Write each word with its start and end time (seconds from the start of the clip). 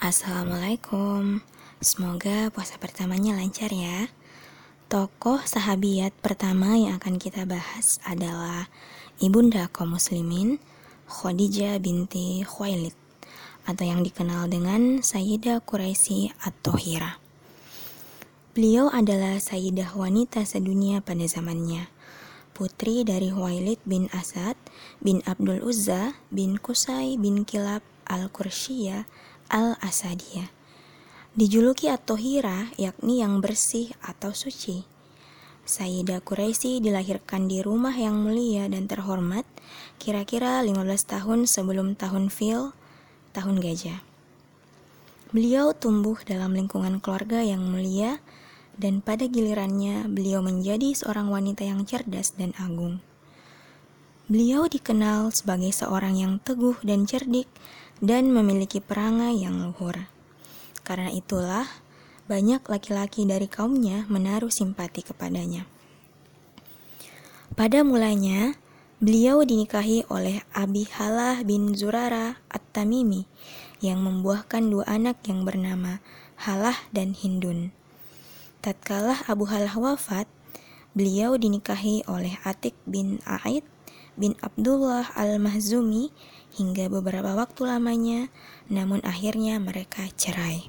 Assalamualaikum. 0.00 1.44
Semoga 1.76 2.48
puasa 2.48 2.80
pertamanya 2.80 3.36
lancar 3.36 3.68
ya. 3.68 4.08
Tokoh 4.88 5.44
sahabiat 5.44 6.16
pertama 6.24 6.72
yang 6.72 6.96
akan 6.96 7.20
kita 7.20 7.44
bahas 7.44 8.00
adalah 8.08 8.72
Ibunda 9.20 9.68
kaum 9.68 10.00
muslimin 10.00 10.56
Khadijah 11.04 11.76
binti 11.84 12.40
Khuwailid 12.48 12.96
Atau 13.68 13.84
yang 13.84 14.00
dikenal 14.00 14.48
dengan 14.48 15.04
Sayyidah 15.04 15.60
Quraisy 15.68 16.32
atau 16.48 16.80
Hira 16.80 17.20
Beliau 18.56 18.88
adalah 18.88 19.36
Sayyidah 19.36 19.92
wanita 20.00 20.48
sedunia 20.48 21.04
pada 21.04 21.28
zamannya 21.28 21.92
Putri 22.56 23.04
dari 23.04 23.28
Khuwailid 23.28 23.84
bin 23.84 24.08
Asad 24.16 24.56
bin 25.04 25.20
Abdul 25.28 25.60
Uzza 25.60 26.16
bin 26.32 26.56
Kusai 26.56 27.20
bin 27.20 27.44
Kilab 27.44 27.84
al-Qursyiyah 28.08 29.04
al-Asadiyah. 29.50 30.48
Dijuluki 31.34 31.90
At-Tohira, 31.90 32.70
yakni 32.78 33.22
yang 33.22 33.42
bersih 33.42 33.90
atau 34.02 34.30
suci. 34.30 34.86
Sayyidah 35.66 36.22
Quraisy 36.24 36.82
dilahirkan 36.82 37.46
di 37.46 37.62
rumah 37.62 37.94
yang 37.94 38.18
mulia 38.18 38.66
dan 38.66 38.90
terhormat 38.90 39.46
kira-kira 40.02 40.58
15 40.64 40.82
tahun 41.06 41.46
sebelum 41.46 41.94
tahun 41.94 42.32
Fil, 42.32 42.74
tahun 43.30 43.62
gajah. 43.62 44.02
Beliau 45.30 45.70
tumbuh 45.70 46.18
dalam 46.26 46.58
lingkungan 46.58 46.98
keluarga 46.98 47.38
yang 47.46 47.62
mulia 47.62 48.18
dan 48.74 48.98
pada 48.98 49.30
gilirannya 49.30 50.10
beliau 50.10 50.42
menjadi 50.42 50.90
seorang 50.96 51.30
wanita 51.30 51.62
yang 51.62 51.86
cerdas 51.86 52.34
dan 52.34 52.50
agung. 52.58 52.98
Beliau 54.30 54.66
dikenal 54.66 55.34
sebagai 55.34 55.74
seorang 55.74 56.18
yang 56.18 56.38
teguh 56.42 56.78
dan 56.82 57.06
cerdik 57.06 57.50
dan 58.00 58.32
memiliki 58.32 58.80
perangai 58.80 59.36
yang 59.44 59.60
luhur. 59.60 60.08
Karena 60.82 61.12
itulah, 61.12 61.68
banyak 62.26 62.64
laki-laki 62.66 63.28
dari 63.28 63.46
kaumnya 63.46 64.08
menaruh 64.08 64.50
simpati 64.50 65.04
kepadanya. 65.04 65.68
Pada 67.52 67.84
mulanya, 67.84 68.56
beliau 68.98 69.44
dinikahi 69.44 70.08
oleh 70.08 70.40
Abi 70.56 70.88
Halah 70.96 71.44
bin 71.44 71.76
Zurara 71.76 72.40
At-Tamimi 72.48 73.28
yang 73.84 74.00
membuahkan 74.00 74.64
dua 74.64 74.84
anak 74.88 75.20
yang 75.28 75.44
bernama 75.44 76.00
Halah 76.40 76.76
dan 76.92 77.12
Hindun. 77.12 77.72
Tatkala 78.64 79.24
Abu 79.28 79.48
Halah 79.48 79.76
wafat, 79.76 80.28
beliau 80.96 81.36
dinikahi 81.36 82.04
oleh 82.08 82.36
Atik 82.44 82.76
bin 82.88 83.20
Aid 83.28 83.64
bin 84.20 84.36
Abdullah 84.44 85.08
Al-Mahzumi 85.16 86.12
hingga 86.54 86.90
beberapa 86.90 87.36
waktu 87.38 87.66
lamanya, 87.66 88.30
namun 88.70 88.98
akhirnya 89.06 89.58
mereka 89.58 90.06
cerai. 90.18 90.66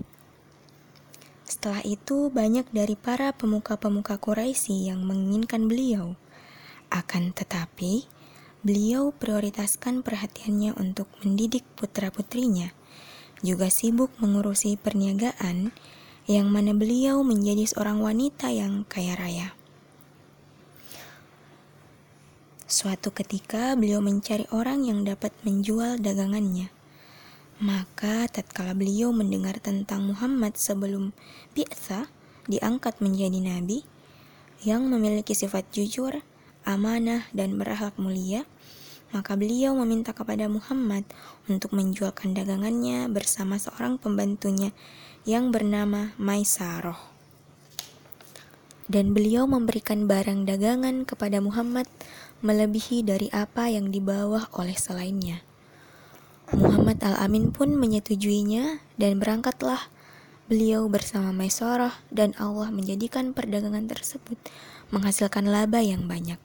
Setelah 1.47 1.83
itu, 1.83 2.31
banyak 2.31 2.69
dari 2.71 2.95
para 2.95 3.35
pemuka-pemuka 3.35 4.15
Quraisy 4.17 4.87
yang 4.87 5.03
menginginkan 5.03 5.67
beliau. 5.67 6.15
Akan 6.87 7.35
tetapi, 7.35 8.07
beliau 8.63 9.11
prioritaskan 9.11 10.01
perhatiannya 10.01 10.77
untuk 10.79 11.11
mendidik 11.21 11.67
putra-putrinya, 11.75 12.71
juga 13.43 13.67
sibuk 13.67 14.13
mengurusi 14.21 14.79
perniagaan, 14.79 15.75
yang 16.29 16.47
mana 16.47 16.71
beliau 16.71 17.25
menjadi 17.25 17.67
seorang 17.67 17.99
wanita 17.99 18.53
yang 18.53 18.87
kaya 18.87 19.17
raya. 19.17 19.60
Suatu 22.71 23.11
ketika 23.11 23.75
beliau 23.75 23.99
mencari 23.99 24.47
orang 24.55 24.87
yang 24.87 25.03
dapat 25.03 25.35
menjual 25.43 25.99
dagangannya. 25.99 26.71
Maka 27.59 28.31
tatkala 28.31 28.71
beliau 28.71 29.11
mendengar 29.11 29.59
tentang 29.59 30.07
Muhammad 30.07 30.55
sebelum 30.55 31.11
biasa 31.51 32.07
diangkat 32.47 33.03
menjadi 33.03 33.43
nabi 33.43 33.83
yang 34.63 34.87
memiliki 34.87 35.35
sifat 35.35 35.67
jujur, 35.75 36.23
amanah 36.63 37.27
dan 37.35 37.59
berakhlak 37.59 37.99
mulia, 37.99 38.47
maka 39.11 39.35
beliau 39.35 39.75
meminta 39.75 40.15
kepada 40.15 40.47
Muhammad 40.47 41.03
untuk 41.51 41.75
menjualkan 41.75 42.31
dagangannya 42.31 43.11
bersama 43.11 43.59
seorang 43.59 43.99
pembantunya 43.99 44.71
yang 45.27 45.51
bernama 45.51 46.15
Maisaroh. 46.15 47.10
Dan 48.91 49.15
beliau 49.15 49.47
memberikan 49.47 50.03
barang 50.03 50.43
dagangan 50.43 51.07
kepada 51.07 51.39
Muhammad 51.39 51.87
melebihi 52.43 53.07
dari 53.07 53.31
apa 53.31 53.71
yang 53.71 53.87
dibawa 53.87 54.51
oleh 54.51 54.75
selainnya. 54.75 55.47
Muhammad 56.51 56.99
Al-Amin 56.99 57.55
pun 57.55 57.71
menyetujuinya 57.79 58.83
dan 58.99 59.23
berangkatlah 59.23 59.87
beliau 60.51 60.91
bersama 60.91 61.31
Maisorah 61.31 62.03
dan 62.11 62.35
Allah 62.35 62.67
menjadikan 62.75 63.31
perdagangan 63.31 63.87
tersebut 63.87 64.35
menghasilkan 64.91 65.47
laba 65.47 65.79
yang 65.79 66.11
banyak. 66.11 66.35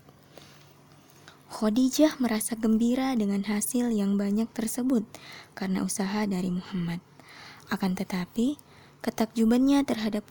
Khadijah 1.51 2.15
merasa 2.23 2.55
gembira 2.55 3.19
dengan 3.19 3.43
hasil 3.43 3.91
yang 3.91 4.15
banyak 4.15 4.47
tersebut 4.55 5.03
karena 5.59 5.83
usaha 5.83 6.23
dari 6.31 6.55
Muhammad. 6.55 7.03
Akan 7.67 7.99
tetapi, 7.99 8.55
ketakjubannya 9.03 9.83
terhadap 9.83 10.23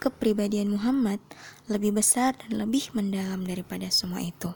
kepribadian 0.00 0.72
Muhammad 0.72 1.20
lebih 1.68 2.00
besar 2.00 2.34
dan 2.40 2.56
lebih 2.56 2.90
mendalam 2.96 3.44
daripada 3.44 3.86
semua 3.92 4.24
itu 4.24 4.50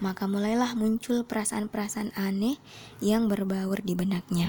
maka 0.00 0.24
mulailah 0.24 0.72
muncul 0.74 1.22
perasaan-perasaan 1.28 2.16
aneh 2.16 2.56
yang 3.04 3.28
berbaur 3.28 3.84
di 3.84 3.92
benaknya, 3.92 4.48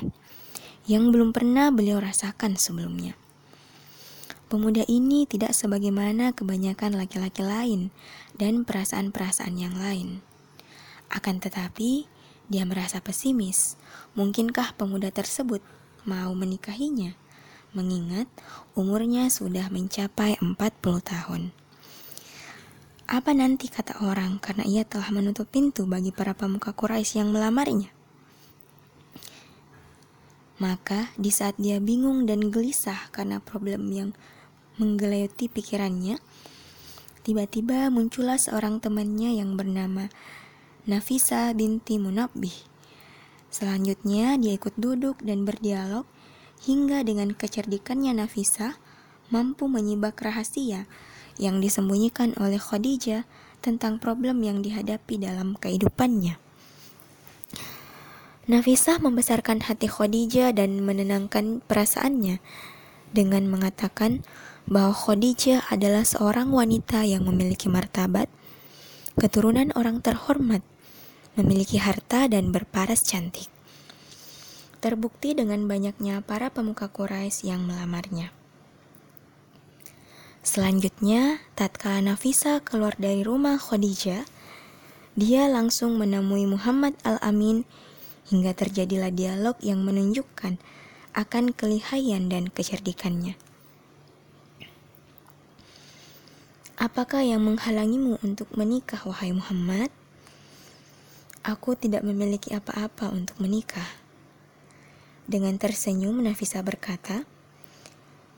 yang 0.88 1.12
belum 1.12 1.36
pernah 1.36 1.70
beliau 1.70 2.00
rasakan 2.00 2.56
sebelumnya. 2.56 3.20
Pemuda 4.48 4.84
ini 4.88 5.28
tidak 5.28 5.56
sebagaimana 5.56 6.36
kebanyakan 6.36 7.00
laki-laki 7.00 7.44
lain 7.44 7.92
dan 8.36 8.68
perasaan-perasaan 8.68 9.56
yang 9.56 9.76
lain. 9.76 10.24
Akan 11.08 11.40
tetapi, 11.40 12.08
dia 12.52 12.64
merasa 12.68 13.00
pesimis. 13.00 13.80
Mungkinkah 14.16 14.76
pemuda 14.76 15.08
tersebut 15.08 15.64
mau 16.04 16.36
menikahinya? 16.36 17.16
Mengingat 17.72 18.28
umurnya 18.76 19.32
sudah 19.32 19.72
mencapai 19.72 20.36
40 20.44 20.60
tahun. 21.08 21.56
Apa 23.08 23.32
nanti 23.32 23.72
kata 23.72 24.04
orang 24.04 24.44
karena 24.44 24.68
ia 24.68 24.84
telah 24.84 25.08
menutup 25.16 25.48
pintu 25.48 25.88
bagi 25.88 26.12
para 26.12 26.36
pemuka 26.36 26.76
Quraisy 26.76 27.24
yang 27.24 27.32
melamarnya? 27.32 27.88
Maka 30.60 31.16
di 31.16 31.32
saat 31.32 31.56
dia 31.56 31.80
bingung 31.80 32.28
dan 32.28 32.52
gelisah 32.52 33.08
karena 33.16 33.40
problem 33.40 33.88
yang 33.88 34.10
menggelayuti 34.76 35.48
pikirannya, 35.48 36.20
tiba-tiba 37.24 37.88
muncullah 37.88 38.36
seorang 38.36 38.84
temannya 38.84 39.40
yang 39.40 39.56
bernama 39.56 40.12
Nafisa 40.84 41.56
binti 41.56 41.96
Munabbih. 41.96 42.68
Selanjutnya 43.48 44.36
dia 44.36 44.60
ikut 44.60 44.76
duduk 44.76 45.24
dan 45.24 45.48
berdialog 45.48 46.04
hingga 46.66 47.02
dengan 47.02 47.34
kecerdikannya 47.34 48.18
Nafisa 48.18 48.78
mampu 49.34 49.66
menyibak 49.66 50.20
rahasia 50.22 50.86
yang 51.42 51.58
disembunyikan 51.64 52.38
oleh 52.38 52.62
Khadijah 52.62 53.26
tentang 53.62 54.02
problem 54.02 54.42
yang 54.42 54.66
dihadapi 54.66 55.22
dalam 55.22 55.58
kehidupannya. 55.58 56.38
Nafisah 58.50 58.98
membesarkan 58.98 59.70
hati 59.70 59.86
Khadijah 59.86 60.52
dan 60.58 60.82
menenangkan 60.82 61.62
perasaannya 61.70 62.42
dengan 63.14 63.46
mengatakan 63.46 64.26
bahwa 64.66 64.98
Khadijah 64.98 65.70
adalah 65.70 66.02
seorang 66.02 66.50
wanita 66.50 67.06
yang 67.06 67.30
memiliki 67.30 67.70
martabat, 67.70 68.28
keturunan 69.20 69.70
orang 69.78 70.02
terhormat, 70.02 70.66
memiliki 71.38 71.78
harta 71.78 72.26
dan 72.26 72.50
berparas 72.50 73.06
cantik. 73.06 73.51
Terbukti 74.82 75.38
dengan 75.38 75.70
banyaknya 75.70 76.26
para 76.26 76.50
pemuka 76.50 76.90
Quraisy 76.90 77.54
yang 77.54 77.70
melamarnya. 77.70 78.34
Selanjutnya, 80.42 81.38
tatkala 81.54 82.02
Nafisa 82.02 82.66
keluar 82.66 82.98
dari 82.98 83.22
rumah 83.22 83.62
Khadijah, 83.62 84.26
dia 85.14 85.46
langsung 85.46 86.02
menemui 86.02 86.50
Muhammad 86.50 86.98
Al-Amin 87.06 87.62
hingga 88.34 88.58
terjadilah 88.58 89.14
dialog 89.14 89.54
yang 89.62 89.86
menunjukkan 89.86 90.58
akan 91.14 91.54
kelihayan 91.54 92.26
dan 92.26 92.50
kecerdikannya. 92.50 93.38
Apakah 96.82 97.22
yang 97.22 97.46
menghalangimu 97.46 98.18
untuk 98.26 98.50
menikah, 98.58 99.06
wahai 99.06 99.30
Muhammad? 99.30 99.94
Aku 101.46 101.78
tidak 101.78 102.02
memiliki 102.02 102.58
apa-apa 102.58 103.14
untuk 103.14 103.38
menikah. 103.38 104.01
Dengan 105.32 105.56
tersenyum, 105.56 106.20
Nafisa 106.20 106.60
berkata, 106.60 107.24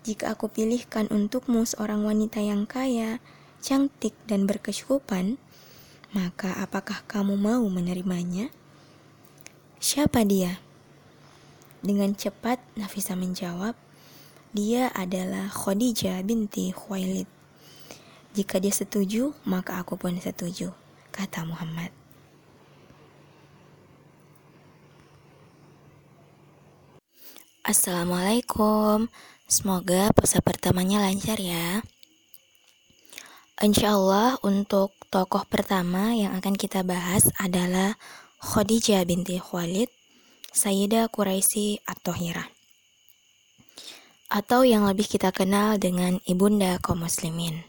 jika 0.06 0.30
aku 0.30 0.46
pilihkan 0.46 1.10
untukmu 1.10 1.66
seorang 1.66 2.06
wanita 2.06 2.38
yang 2.38 2.70
kaya, 2.70 3.18
cantik, 3.66 4.14
dan 4.30 4.46
berkecukupan, 4.46 5.42
maka 6.14 6.54
apakah 6.62 7.02
kamu 7.10 7.34
mau 7.34 7.66
menerimanya? 7.66 8.54
Siapa 9.82 10.22
dia? 10.22 10.62
Dengan 11.82 12.14
cepat 12.14 12.62
Nafisa 12.78 13.18
menjawab, 13.18 13.74
dia 14.54 14.94
adalah 14.94 15.50
Khadijah 15.50 16.22
binti 16.22 16.70
Khuwailid. 16.78 17.26
Jika 18.38 18.62
dia 18.62 18.70
setuju, 18.70 19.34
maka 19.50 19.82
aku 19.82 19.98
pun 19.98 20.14
setuju, 20.22 20.70
kata 21.10 21.42
Muhammad. 21.42 22.03
Assalamualaikum. 27.64 29.08
Semoga 29.48 30.12
puasa 30.12 30.44
pertamanya 30.44 31.00
lancar 31.00 31.40
ya. 31.40 31.80
Insya 33.64 33.96
Allah 33.96 34.36
untuk 34.44 34.92
tokoh 35.08 35.48
pertama 35.48 36.12
yang 36.12 36.36
akan 36.36 36.60
kita 36.60 36.84
bahas 36.84 37.32
adalah 37.40 37.96
Khadijah 38.44 39.08
binti 39.08 39.40
Khalid, 39.40 39.88
Sayyidah 40.52 41.08
Quraisy 41.08 41.80
atau 41.88 42.12
Hira. 42.12 42.52
Atau 44.28 44.68
yang 44.68 44.84
lebih 44.84 45.08
kita 45.08 45.32
kenal 45.32 45.80
dengan 45.80 46.20
Ibunda 46.28 46.84
kaum 46.84 47.08
muslimin. 47.08 47.64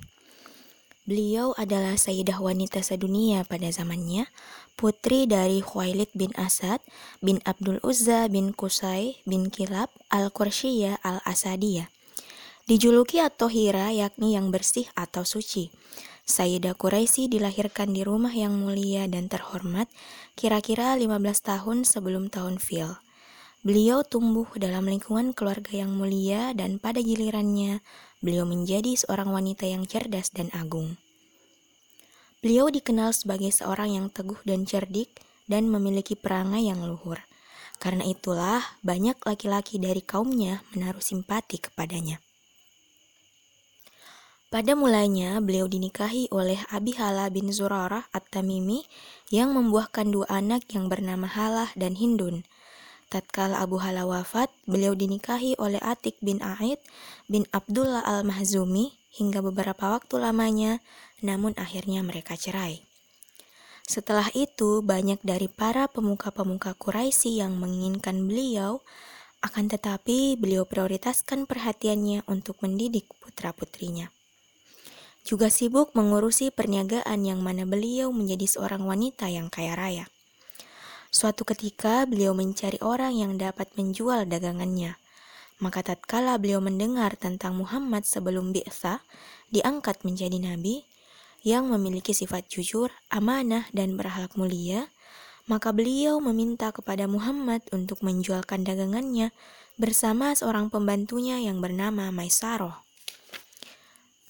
Beliau 1.05 1.53
adalah 1.61 2.01
Sayyidah 2.01 2.41
wanita 2.41 2.81
sedunia 2.81 3.45
pada 3.45 3.69
zamannya, 3.69 4.25
putri 4.73 5.29
dari 5.29 5.61
Khuwailid 5.61 6.09
bin 6.17 6.33
Asad 6.33 6.81
bin 7.21 7.45
Abdul 7.45 7.77
Uzza 7.85 8.25
bin 8.33 8.57
Kusai 8.57 9.21
bin 9.29 9.53
Kilab 9.53 9.93
al-Qursyiyah 10.09 11.05
al-Asadiyah. 11.05 11.93
Dijuluki 12.65 13.21
atau 13.21 13.53
Hira 13.53 13.93
yakni 13.93 14.33
yang 14.33 14.49
bersih 14.49 14.89
atau 14.97 15.29
suci. 15.29 15.69
Sayyidah 16.25 16.73
Quraisy 16.73 17.29
dilahirkan 17.29 17.93
di 17.93 18.01
rumah 18.01 18.33
yang 18.33 18.57
mulia 18.57 19.05
dan 19.05 19.29
terhormat 19.29 19.93
kira-kira 20.41 20.97
15 20.97 21.21
tahun 21.45 21.85
sebelum 21.85 22.33
tahun 22.33 22.57
Fil. 22.57 22.97
Beliau 23.61 24.05
tumbuh 24.05 24.49
dalam 24.57 24.89
lingkungan 24.89 25.37
keluarga 25.37 25.85
yang 25.85 25.93
mulia 25.93 26.57
dan 26.57 26.81
pada 26.81 27.01
gilirannya 27.01 27.85
beliau 28.25 28.49
menjadi 28.49 28.97
seorang 28.97 29.29
wanita 29.29 29.69
yang 29.69 29.85
cerdas 29.85 30.33
dan 30.33 30.49
agung. 30.57 30.97
Beliau 32.41 32.73
dikenal 32.73 33.13
sebagai 33.13 33.53
seorang 33.53 34.01
yang 34.01 34.07
teguh 34.09 34.41
dan 34.49 34.65
cerdik 34.65 35.21
dan 35.45 35.69
memiliki 35.69 36.17
perangai 36.17 36.65
yang 36.65 36.81
luhur. 36.81 37.21
Karena 37.77 38.09
itulah 38.09 38.65
banyak 38.81 39.21
laki-laki 39.29 39.77
dari 39.77 40.01
kaumnya 40.01 40.65
menaruh 40.73 41.05
simpati 41.05 41.61
kepadanya. 41.61 42.25
Pada 44.49 44.79
mulanya, 44.79 45.43
beliau 45.43 45.67
dinikahi 45.67 46.31
oleh 46.31 46.63
Abi 46.71 46.95
Hala 46.95 47.27
bin 47.27 47.51
Zurarah 47.51 48.07
At-Tamimi 48.15 48.87
yang 49.35 49.51
membuahkan 49.51 50.07
dua 50.07 50.31
anak 50.31 50.71
yang 50.71 50.87
bernama 50.87 51.27
Halah 51.27 51.75
dan 51.75 51.99
Hindun. 51.99 52.47
Tatkala 53.13 53.61
Abu 53.61 53.81
Hala 53.81 54.09
wafat, 54.09 54.53
beliau 54.69 54.97
dinikahi 54.97 55.55
oleh 55.57 55.79
Atik 55.81 56.19
bin 56.25 56.41
Aid 56.45 56.81
bin 57.31 57.49
Abdullah 57.55 58.03
Al-Mahzumi 58.05 58.95
hingga 59.15 59.45
beberapa 59.45 59.95
waktu 59.95 60.19
lamanya 60.19 60.83
namun 61.25 61.57
akhirnya 61.57 62.05
mereka 62.05 62.37
cerai. 62.37 62.85
Setelah 63.85 64.33
itu, 64.33 64.81
banyak 64.81 65.21
dari 65.21 65.49
para 65.49 65.89
pemuka-pemuka 65.93 66.73
Quraisy 66.77 67.45
yang 67.45 67.61
menginginkan 67.61 68.17
beliau, 68.25 68.81
akan 69.45 69.69
tetapi 69.69 70.41
beliau 70.41 70.65
prioritaskan 70.65 71.45
perhatiannya 71.45 72.25
untuk 72.25 72.65
mendidik 72.65 73.05
putra-putrinya. 73.21 74.09
Juga 75.25 75.53
sibuk 75.53 75.93
mengurusi 75.93 76.49
perniagaan 76.49 77.25
yang 77.29 77.45
mana 77.45 77.69
beliau 77.69 78.09
menjadi 78.09 78.45
seorang 78.49 78.85
wanita 78.89 79.29
yang 79.29 79.53
kaya 79.53 79.77
raya. 79.77 80.05
Suatu 81.15 81.47
ketika 81.47 82.03
beliau 82.11 82.35
mencari 82.35 82.83
orang 82.83 83.15
yang 83.15 83.39
dapat 83.39 83.71
menjual 83.79 84.27
dagangannya. 84.27 84.99
Maka 85.63 85.87
tatkala 85.87 86.35
beliau 86.43 86.59
mendengar 86.59 87.15
tentang 87.15 87.55
Muhammad 87.55 88.03
sebelum 88.03 88.51
bi'sa, 88.51 88.99
diangkat 89.55 90.03
menjadi 90.03 90.35
nabi, 90.43 90.83
yang 91.47 91.71
memiliki 91.71 92.11
sifat 92.11 92.51
jujur, 92.51 92.91
amanah, 93.15 93.71
dan 93.71 93.95
berakhlak 93.95 94.35
mulia, 94.35 94.91
maka 95.47 95.71
beliau 95.71 96.19
meminta 96.19 96.75
kepada 96.75 97.07
Muhammad 97.07 97.63
untuk 97.71 98.03
menjualkan 98.03 98.67
dagangannya 98.67 99.31
bersama 99.79 100.35
seorang 100.35 100.67
pembantunya 100.67 101.39
yang 101.39 101.63
bernama 101.63 102.11
Maisaroh. 102.11 102.75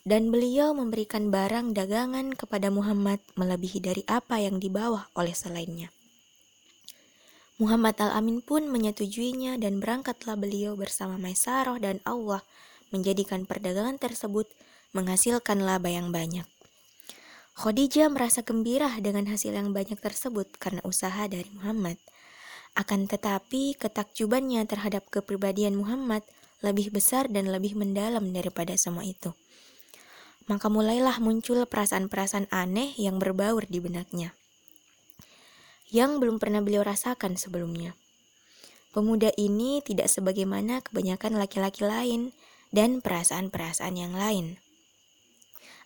Dan 0.05 0.29
beliau 0.29 0.77
memberikan 0.77 1.33
barang 1.33 1.73
dagangan 1.73 2.37
kepada 2.37 2.69
Muhammad 2.69 3.25
melebihi 3.41 3.81
dari 3.81 4.05
apa 4.05 4.37
yang 4.37 4.61
dibawa 4.61 5.09
oleh 5.17 5.33
selainnya. 5.33 5.89
Muhammad 7.55 7.95
Al-Amin 8.03 8.43
pun 8.43 8.67
menyetujuinya 8.67 9.55
dan 9.62 9.79
berangkatlah 9.79 10.35
beliau 10.35 10.75
bersama 10.75 11.15
Maisaroh 11.23 11.79
dan 11.79 12.03
Allah 12.03 12.43
menjadikan 12.91 13.47
perdagangan 13.47 13.95
tersebut 13.95 14.51
menghasilkan 14.91 15.62
laba 15.62 15.87
yang 15.87 16.11
banyak. 16.11 16.47
Khadijah 17.55 18.11
merasa 18.11 18.43
gembira 18.43 18.91
dengan 18.99 19.31
hasil 19.31 19.55
yang 19.55 19.71
banyak 19.71 20.03
tersebut 20.03 20.51
karena 20.59 20.83
usaha 20.83 21.31
dari 21.31 21.47
Muhammad. 21.55 21.95
Akan 22.75 23.06
tetapi, 23.06 23.79
ketakjubannya 23.79 24.67
terhadap 24.67 25.07
kepribadian 25.07 25.79
Muhammad 25.79 26.27
lebih 26.59 26.91
besar 26.91 27.31
dan 27.31 27.55
lebih 27.55 27.79
mendalam 27.79 28.35
daripada 28.35 28.75
semua 28.75 29.07
itu. 29.07 29.31
Maka 30.50 30.67
mulailah 30.67 31.23
muncul 31.23 31.62
perasaan-perasaan 31.71 32.50
aneh 32.50 32.99
yang 32.99 33.23
berbaur 33.23 33.71
di 33.71 33.79
benaknya. 33.79 34.35
Yang 35.93 36.23
belum 36.23 36.37
pernah 36.41 36.65
beliau 36.65 36.85
rasakan 36.85 37.37
sebelumnya. 37.37 37.97
Pemuda 38.95 39.35
ini 39.35 39.83
tidak 39.83 40.07
sebagaimana 40.07 40.79
kebanyakan 40.81 41.37
laki-laki 41.37 41.83
lain 41.83 42.31
dan 42.71 43.03
perasaan-perasaan 43.03 43.95
yang 43.99 44.15
lain. 44.15 44.63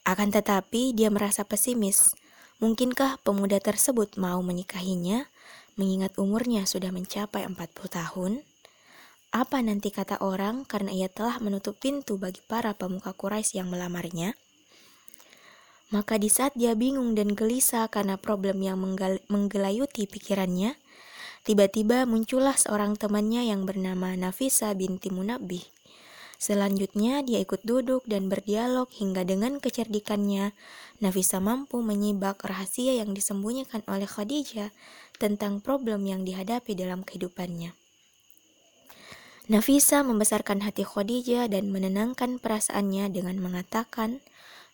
Akan 0.04 0.28
tetapi 0.28 0.92
dia 0.92 1.08
merasa 1.08 1.44
pesimis. 1.44 2.12
Mungkinkah 2.58 3.22
pemuda 3.22 3.60
tersebut 3.60 4.18
mau 4.20 4.42
menikahinya 4.44 5.30
mengingat 5.78 6.18
umurnya 6.18 6.66
sudah 6.66 6.90
mencapai 6.90 7.46
40 7.46 7.56
tahun? 7.86 8.32
Apa 9.28 9.60
nanti 9.60 9.92
kata 9.92 10.24
orang 10.24 10.64
karena 10.64 10.90
ia 10.90 11.12
telah 11.12 11.38
menutup 11.44 11.76
pintu 11.76 12.16
bagi 12.16 12.40
para 12.48 12.72
pemuka 12.72 13.12
Quraisy 13.12 13.60
yang 13.60 13.68
melamarnya? 13.68 14.34
Maka 15.88 16.20
di 16.20 16.28
saat 16.28 16.52
dia 16.52 16.76
bingung 16.76 17.16
dan 17.16 17.32
gelisah 17.32 17.88
karena 17.88 18.20
problem 18.20 18.60
yang 18.60 18.76
menggelayuti 19.32 20.04
pikirannya, 20.04 20.76
tiba-tiba 21.48 22.04
muncullah 22.04 22.60
seorang 22.60 23.00
temannya 23.00 23.48
yang 23.48 23.64
bernama 23.64 24.12
Nafisa 24.12 24.76
binti 24.76 25.08
Munabbih. 25.08 25.64
Selanjutnya, 26.38 27.24
dia 27.26 27.42
ikut 27.42 27.66
duduk 27.66 28.06
dan 28.06 28.30
berdialog 28.30 28.86
hingga 28.94 29.26
dengan 29.26 29.58
kecerdikannya, 29.58 30.54
Nafisa 31.02 31.42
mampu 31.42 31.82
menyibak 31.82 32.44
rahasia 32.46 32.94
yang 32.94 33.10
disembunyikan 33.10 33.82
oleh 33.90 34.06
Khadijah 34.06 34.70
tentang 35.18 35.58
problem 35.58 36.06
yang 36.06 36.22
dihadapi 36.22 36.78
dalam 36.78 37.02
kehidupannya. 37.02 37.74
Nafisa 39.48 40.04
membesarkan 40.04 40.62
hati 40.62 40.84
Khadijah 40.84 41.48
dan 41.48 41.72
menenangkan 41.72 42.36
perasaannya 42.38 43.08
dengan 43.08 43.40
mengatakan 43.40 44.20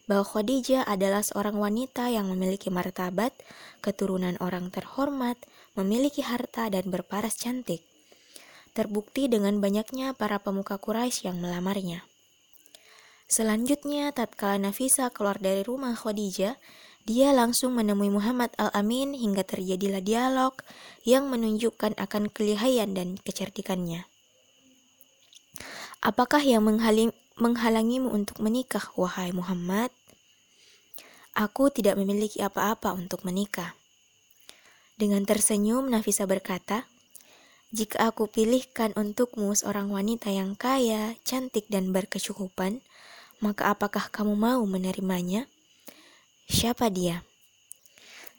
bahwa 0.04 0.24
Khadijah 0.26 0.84
adalah 0.84 1.24
seorang 1.24 1.56
wanita 1.56 2.12
yang 2.12 2.28
memiliki 2.28 2.68
martabat, 2.68 3.32
keturunan 3.80 4.36
orang 4.40 4.68
terhormat, 4.68 5.36
memiliki 5.74 6.20
harta 6.24 6.68
dan 6.68 6.88
berparas 6.92 7.40
cantik 7.40 7.84
terbukti 8.74 9.30
dengan 9.30 9.62
banyaknya 9.62 10.18
para 10.18 10.42
pemuka 10.42 10.76
Quraisy 10.76 11.30
yang 11.30 11.38
melamarnya. 11.38 12.02
Selanjutnya, 13.30 14.10
tatkala 14.12 14.60
Nafisa 14.60 15.08
keluar 15.08 15.40
dari 15.40 15.64
rumah 15.64 15.96
Khadijah, 15.96 16.58
dia 17.08 17.28
langsung 17.32 17.72
menemui 17.78 18.10
Muhammad 18.10 18.52
Al-Amin 18.58 19.14
hingga 19.16 19.46
terjadilah 19.46 20.02
dialog 20.02 20.52
yang 21.06 21.30
menunjukkan 21.30 21.96
akan 21.96 22.28
kelihayan 22.28 22.92
dan 22.92 23.16
kecerdikannya. 23.16 24.04
Apakah 26.04 26.42
yang 26.44 26.68
menghalangimu 27.34 28.14
untuk 28.14 28.38
menikah, 28.38 28.94
wahai 28.94 29.34
Muhammad? 29.34 29.90
Aku 31.34 31.66
tidak 31.66 31.98
memiliki 31.98 32.38
apa-apa 32.38 32.94
untuk 32.94 33.26
menikah. 33.26 33.74
Dengan 34.94 35.26
tersenyum, 35.26 35.90
Nafisa 35.90 36.30
berkata, 36.30 36.86
jika 37.74 38.06
aku 38.06 38.30
pilihkan 38.30 38.94
untukmu 38.94 39.50
seorang 39.50 39.90
wanita 39.90 40.30
yang 40.30 40.54
kaya, 40.54 41.18
cantik, 41.26 41.66
dan 41.66 41.90
berkecukupan, 41.90 42.78
maka 43.42 43.74
apakah 43.74 44.14
kamu 44.14 44.38
mau 44.38 44.62
menerimanya? 44.62 45.50
Siapa 46.46 46.86
dia? 46.86 47.26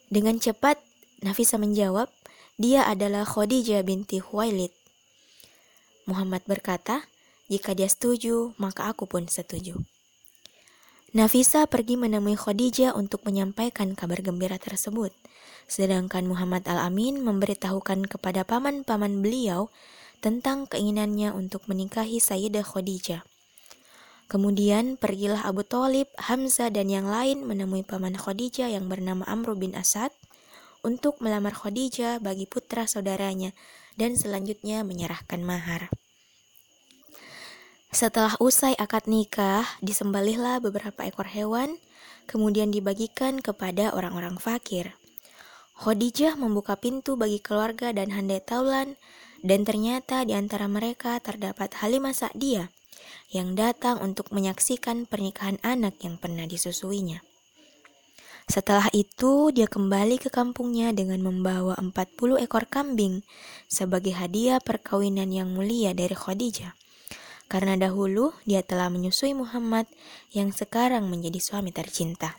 Dengan 0.07 0.39
cepat, 0.39 0.79
Nafisa 1.19 1.59
menjawab, 1.59 2.07
dia 2.55 2.87
adalah 2.87 3.27
Khadijah 3.27 3.83
binti 3.83 4.23
Huwailid. 4.23 4.71
Muhammad 6.07 6.47
berkata, 6.47 7.03
jika 7.45 7.77
dia 7.77 7.85
setuju, 7.85 8.57
maka 8.57 8.89
aku 8.89 9.05
pun 9.05 9.29
setuju. 9.29 9.77
Nafisa 11.15 11.63
pergi 11.63 11.95
menemui 11.95 12.35
Khadijah 12.35 12.91
untuk 12.91 13.23
menyampaikan 13.23 13.95
kabar 13.95 14.19
gembira 14.19 14.59
tersebut. 14.59 15.15
Sedangkan 15.63 16.27
Muhammad 16.27 16.67
Al-Amin 16.67 17.23
memberitahukan 17.23 18.11
kepada 18.11 18.43
paman-paman 18.43 19.23
beliau 19.23 19.71
tentang 20.19 20.67
keinginannya 20.67 21.31
untuk 21.31 21.69
menikahi 21.71 22.19
Sayyidah 22.19 22.67
Khadijah. 22.67 23.23
Kemudian 24.25 24.97
pergilah 24.97 25.45
Abu 25.45 25.61
Talib, 25.61 26.09
Hamzah, 26.17 26.73
dan 26.73 26.89
yang 26.89 27.05
lain 27.05 27.45
menemui 27.45 27.85
paman 27.85 28.17
Khadijah 28.17 28.73
yang 28.73 28.89
bernama 28.89 29.21
Amr 29.29 29.53
bin 29.53 29.77
Asad 29.77 30.09
untuk 30.81 31.21
melamar 31.21 31.53
Khadijah 31.53 32.17
bagi 32.19 32.49
putra 32.49 32.89
saudaranya 32.89 33.53
dan 33.95 34.17
selanjutnya 34.17 34.81
menyerahkan 34.81 35.45
mahar. 35.45 35.93
Setelah 37.95 38.35
usai 38.43 38.75
akad 38.75 39.07
nikah, 39.07 39.63
disembelihlah 39.79 40.59
beberapa 40.59 41.07
ekor 41.07 41.31
hewan, 41.31 41.79
kemudian 42.27 42.67
dibagikan 42.67 43.39
kepada 43.39 43.95
orang-orang 43.95 44.35
fakir. 44.35 44.99
Khadijah 45.79 46.35
membuka 46.35 46.75
pintu 46.75 47.15
bagi 47.15 47.39
keluarga 47.39 47.95
dan 47.95 48.11
handai 48.11 48.43
taulan, 48.43 48.99
dan 49.47 49.63
ternyata 49.63 50.27
di 50.27 50.35
antara 50.35 50.67
mereka 50.67 51.23
terdapat 51.23 51.71
Halimah 51.79 52.11
Sa'diyah 52.11 52.67
yang 53.31 53.55
datang 53.55 54.03
untuk 54.03 54.27
menyaksikan 54.35 55.07
pernikahan 55.07 55.55
anak 55.63 55.95
yang 56.03 56.19
pernah 56.19 56.43
disusuinya. 56.43 57.23
Setelah 58.51 58.91
itu, 58.91 59.55
dia 59.55 59.71
kembali 59.71 60.19
ke 60.19 60.27
kampungnya 60.27 60.91
dengan 60.91 61.23
membawa 61.23 61.79
40 61.79 62.43
ekor 62.43 62.67
kambing 62.67 63.23
sebagai 63.71 64.19
hadiah 64.19 64.59
perkawinan 64.59 65.31
yang 65.31 65.55
mulia 65.55 65.95
dari 65.95 66.11
Khadijah. 66.11 66.84
Karena 67.45 67.77
dahulu 67.77 68.33
dia 68.43 68.65
telah 68.65 68.89
menyusui 68.89 69.37
Muhammad 69.37 69.85
yang 70.33 70.49
sekarang 70.49 71.05
menjadi 71.07 71.37
suami 71.37 71.69
tercinta. 71.69 72.37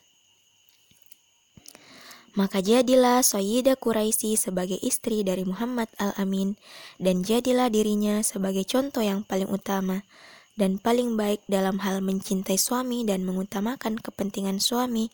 Maka 2.36 2.60
jadilah 2.60 3.24
Sayyidah 3.24 3.80
Quraisy 3.80 4.36
sebagai 4.36 4.76
istri 4.84 5.24
dari 5.24 5.48
Muhammad 5.48 5.88
Al-Amin 5.96 6.60
dan 7.00 7.24
jadilah 7.24 7.72
dirinya 7.72 8.20
sebagai 8.20 8.68
contoh 8.68 9.00
yang 9.00 9.24
paling 9.24 9.48
utama 9.48 10.04
dan 10.52 10.76
paling 10.76 11.16
baik 11.16 11.40
dalam 11.48 11.80
hal 11.80 12.04
mencintai 12.04 12.60
suami 12.60 13.08
dan 13.08 13.24
mengutamakan 13.24 13.96
kepentingan 13.96 14.60
suami 14.60 15.08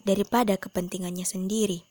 daripada 0.00 0.56
kepentingannya 0.56 1.28
sendiri. 1.28 1.84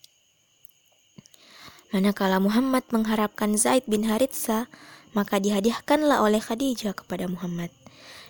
Manakala 1.92 2.40
Muhammad 2.40 2.88
mengharapkan 2.90 3.60
Zaid 3.60 3.84
bin 3.84 4.08
Haritsa, 4.08 4.72
maka 5.12 5.40
dihadiahkanlah 5.40 6.24
oleh 6.24 6.40
Khadijah 6.40 6.96
kepada 6.96 7.28
Muhammad. 7.28 7.72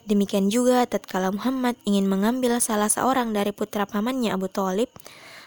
Demikian 0.05 0.49
juga 0.49 0.85
tatkala 0.89 1.29
Muhammad 1.29 1.77
ingin 1.85 2.09
mengambil 2.09 2.57
salah 2.57 2.89
seorang 2.89 3.33
dari 3.37 3.53
putra 3.53 3.85
pamannya 3.85 4.33
Abu 4.33 4.49
Talib, 4.49 4.89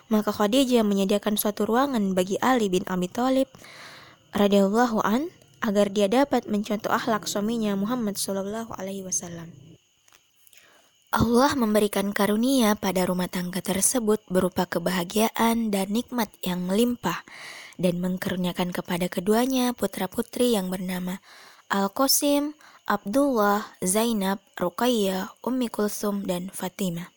maka 0.07 0.31
Khadijah 0.31 0.87
menyediakan 0.87 1.35
suatu 1.35 1.67
ruangan 1.67 2.15
bagi 2.15 2.39
Ali 2.39 2.71
bin 2.71 2.87
Abi 2.87 3.11
Thalib 3.11 3.51
radhiyallahu 4.31 5.03
an 5.03 5.31
agar 5.65 5.89
dia 5.91 6.07
dapat 6.07 6.45
mencontoh 6.47 6.93
akhlak 6.93 7.25
suaminya 7.25 7.73
Muhammad 7.75 8.21
Shallallahu 8.21 8.77
Alaihi 8.77 9.03
Wasallam. 9.03 9.49
Allah 11.15 11.55
memberikan 11.55 12.11
karunia 12.11 12.75
pada 12.75 13.07
rumah 13.07 13.31
tangga 13.31 13.63
tersebut 13.63 14.19
berupa 14.27 14.67
kebahagiaan 14.67 15.71
dan 15.71 15.87
nikmat 15.95 16.27
yang 16.43 16.67
melimpah 16.67 17.23
dan 17.81 17.99
mengkaruniakan 17.99 18.71
kepada 18.71 19.11
keduanya 19.11 19.75
putra-putri 19.75 20.55
yang 20.55 20.71
bernama 20.71 21.19
Al-Qasim, 21.73 22.55
Abdullah, 22.85 23.65
Zainab, 23.81 24.39
Ruqayyah, 24.61 25.33
Ummi 25.41 25.73
Kulsum, 25.73 26.29
dan 26.29 26.53
Fatimah. 26.53 27.09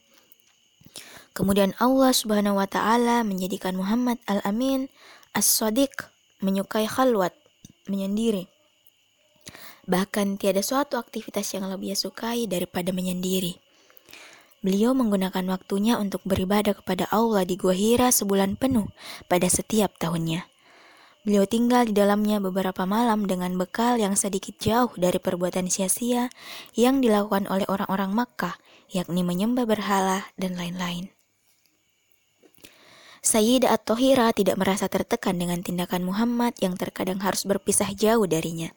Kemudian 1.37 1.77
Allah 1.77 2.09
Subhanahu 2.15 2.57
wa 2.57 2.65
taala 2.65 3.21
menjadikan 3.21 3.77
Muhammad 3.77 4.17
Al-Amin 4.25 4.89
As-Sadiq 5.37 6.09
menyukai 6.41 6.89
khalwat 6.89 7.37
menyendiri. 7.85 8.49
Bahkan 9.85 10.41
tiada 10.41 10.65
suatu 10.65 10.97
aktivitas 10.97 11.53
yang 11.53 11.69
lebih 11.69 11.93
sukai 11.93 12.49
daripada 12.49 12.89
menyendiri. 12.89 13.66
Beliau 14.65 14.97
menggunakan 14.97 15.45
waktunya 15.53 16.01
untuk 16.01 16.25
beribadah 16.25 16.73
kepada 16.73 17.05
Allah 17.13 17.45
di 17.45 17.55
Gua 17.55 17.77
Hira 17.77 18.09
sebulan 18.09 18.57
penuh 18.57 18.89
pada 19.29 19.45
setiap 19.45 19.93
tahunnya. 20.01 20.49
Beliau 21.27 21.43
tinggal 21.43 21.83
di 21.83 21.93
dalamnya 21.93 22.39
beberapa 22.39 22.87
malam 22.87 23.27
dengan 23.27 23.51
bekal 23.59 23.99
yang 23.99 24.15
sedikit 24.15 24.55
jauh 24.63 24.95
dari 24.95 25.19
perbuatan 25.19 25.67
sia-sia 25.67 26.31
yang 26.71 27.03
dilakukan 27.03 27.51
oleh 27.51 27.67
orang-orang 27.67 28.15
Makkah, 28.15 28.55
yakni 28.87 29.27
menyembah 29.27 29.67
berhala 29.67 30.23
dan 30.39 30.55
lain-lain. 30.55 31.11
Sayyidah 33.27 33.75
At-Tohira 33.75 34.31
tidak 34.31 34.55
merasa 34.55 34.87
tertekan 34.87 35.35
dengan 35.35 35.59
tindakan 35.59 36.07
Muhammad 36.07 36.55
yang 36.63 36.79
terkadang 36.79 37.19
harus 37.19 37.43
berpisah 37.43 37.91
jauh 37.91 38.23
darinya. 38.23 38.71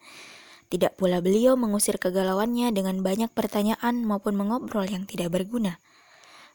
Tidak 0.71 0.95
pula 0.95 1.19
beliau 1.19 1.59
mengusir 1.59 1.99
kegalauannya 1.99 2.71
dengan 2.71 3.03
banyak 3.03 3.27
pertanyaan 3.35 4.07
maupun 4.07 4.39
mengobrol 4.39 4.87
yang 4.87 5.03
tidak 5.03 5.35
berguna. 5.35 5.83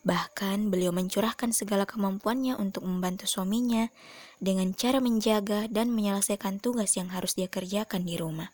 Bahkan 0.08 0.72
beliau 0.72 0.88
mencurahkan 0.96 1.52
segala 1.52 1.84
kemampuannya 1.84 2.56
untuk 2.56 2.88
membantu 2.88 3.28
suaminya 3.28 3.92
dengan 4.40 4.72
cara 4.72 5.04
menjaga 5.04 5.68
dan 5.68 5.92
menyelesaikan 5.92 6.64
tugas 6.64 6.96
yang 6.96 7.12
harus 7.12 7.36
dia 7.36 7.52
kerjakan 7.52 8.08
di 8.08 8.16
rumah. 8.16 8.48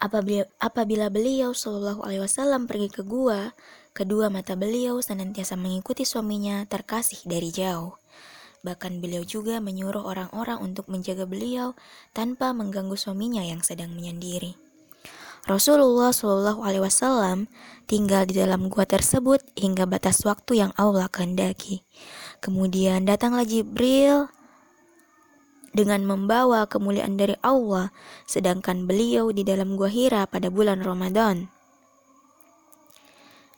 Apabila, 0.00 1.12
beliau 1.12 1.52
Shallallahu 1.52 2.00
Alaihi 2.00 2.24
Wasallam 2.24 2.64
pergi 2.64 2.88
ke 2.88 3.04
gua, 3.04 3.52
Kedua 3.90 4.32
mata 4.32 4.56
beliau 4.56 5.02
senantiasa 5.02 5.60
mengikuti 5.60 6.08
suaminya 6.08 6.64
terkasih 6.64 7.20
dari 7.28 7.52
jauh. 7.52 7.99
Bahkan 8.60 9.00
beliau 9.00 9.24
juga 9.24 9.56
menyuruh 9.58 10.04
orang-orang 10.04 10.60
untuk 10.60 10.92
menjaga 10.92 11.24
beliau 11.24 11.72
tanpa 12.12 12.52
mengganggu 12.52 12.96
suaminya 12.96 13.40
yang 13.40 13.64
sedang 13.64 13.92
menyendiri. 13.96 14.56
Rasulullah 15.48 16.12
Shallallahu 16.12 16.60
Alaihi 16.60 16.84
Wasallam 16.84 17.48
tinggal 17.88 18.28
di 18.28 18.36
dalam 18.36 18.68
gua 18.68 18.84
tersebut 18.84 19.40
hingga 19.56 19.88
batas 19.88 20.20
waktu 20.28 20.60
yang 20.60 20.72
Allah 20.76 21.08
kehendaki. 21.08 21.80
Kemudian 22.44 23.08
datanglah 23.08 23.48
Jibril 23.48 24.28
dengan 25.72 26.04
membawa 26.04 26.68
kemuliaan 26.68 27.16
dari 27.16 27.40
Allah, 27.40 27.88
sedangkan 28.28 28.84
beliau 28.84 29.32
di 29.32 29.40
dalam 29.40 29.80
gua 29.80 29.88
Hira 29.88 30.28
pada 30.28 30.52
bulan 30.52 30.84
Ramadan. 30.84 31.48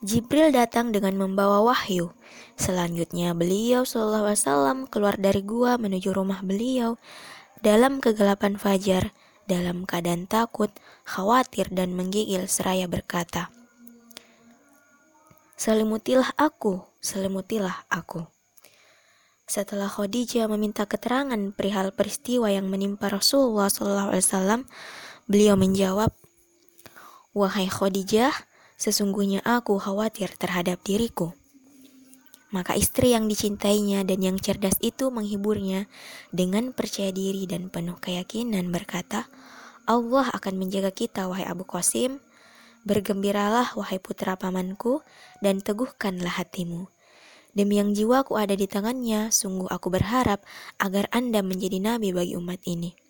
Jibril 0.02 0.50
datang 0.50 0.90
dengan 0.90 1.14
membawa 1.14 1.62
wahyu. 1.62 2.10
Selanjutnya 2.58 3.38
beliau 3.38 3.86
Wasallam 3.86 4.90
keluar 4.90 5.14
dari 5.14 5.46
gua 5.46 5.78
menuju 5.78 6.10
rumah 6.10 6.42
beliau 6.42 6.98
dalam 7.62 8.02
kegelapan 8.02 8.58
fajar, 8.58 9.14
dalam 9.46 9.86
keadaan 9.86 10.26
takut, 10.26 10.74
khawatir 11.06 11.70
dan 11.70 11.94
menggigil 11.94 12.50
seraya 12.50 12.90
berkata, 12.90 13.54
Selimutilah 15.54 16.34
aku, 16.34 16.82
selimutilah 16.98 17.86
aku. 17.86 18.26
Setelah 19.46 19.86
Khadijah 19.86 20.50
meminta 20.50 20.82
keterangan 20.82 21.38
perihal 21.54 21.94
peristiwa 21.94 22.50
yang 22.50 22.66
menimpa 22.66 23.06
Rasulullah 23.06 23.70
SAW, 23.70 24.66
beliau 25.30 25.54
menjawab, 25.54 26.10
Wahai 27.38 27.70
Khadijah, 27.70 28.34
Sesungguhnya 28.82 29.46
aku 29.46 29.78
khawatir 29.78 30.34
terhadap 30.34 30.82
diriku. 30.82 31.38
Maka 32.50 32.74
istri 32.74 33.14
yang 33.14 33.30
dicintainya 33.30 34.02
dan 34.02 34.18
yang 34.18 34.42
cerdas 34.42 34.74
itu 34.82 35.06
menghiburnya 35.14 35.86
dengan 36.34 36.74
percaya 36.74 37.14
diri 37.14 37.46
dan 37.46 37.70
penuh 37.70 37.94
keyakinan 38.02 38.74
berkata, 38.74 39.30
Allah 39.86 40.26
akan 40.34 40.58
menjaga 40.58 40.90
kita 40.90 41.30
wahai 41.30 41.46
Abu 41.46 41.62
Qasim, 41.62 42.18
bergembiralah 42.82 43.70
wahai 43.78 44.02
putra 44.02 44.34
pamanku 44.34 45.06
dan 45.38 45.62
teguhkanlah 45.62 46.42
hatimu. 46.42 46.90
Demi 47.54 47.78
yang 47.78 47.94
jiwaku 47.94 48.34
ada 48.34 48.58
di 48.58 48.66
tangannya, 48.66 49.30
sungguh 49.30 49.70
aku 49.70 49.94
berharap 49.94 50.42
agar 50.82 51.06
Anda 51.14 51.38
menjadi 51.46 51.78
nabi 51.78 52.10
bagi 52.10 52.34
umat 52.34 52.58
ini. 52.66 53.01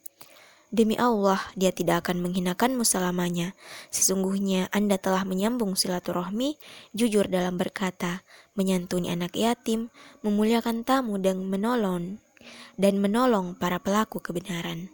Demi 0.72 0.96
Allah, 0.96 1.36
dia 1.52 1.68
tidak 1.68 2.08
akan 2.08 2.24
menghinakanmu 2.24 2.80
selamanya. 2.88 3.52
Sesungguhnya 3.92 4.72
Anda 4.72 4.96
telah 4.96 5.28
menyambung 5.28 5.76
silaturahmi, 5.76 6.56
jujur 6.96 7.28
dalam 7.28 7.60
berkata, 7.60 8.24
menyantuni 8.56 9.12
anak 9.12 9.36
yatim, 9.36 9.92
memuliakan 10.24 10.80
tamu 10.80 11.20
dan 11.20 11.44
menolong 11.44 12.16
dan 12.80 13.04
menolong 13.04 13.52
para 13.52 13.76
pelaku 13.84 14.24
kebenaran. 14.24 14.88